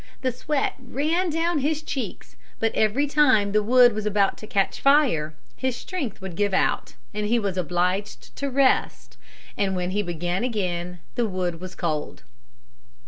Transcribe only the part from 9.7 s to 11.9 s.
when he began again the wood was